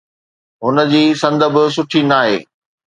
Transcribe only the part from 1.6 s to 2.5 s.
سٺي ناهي.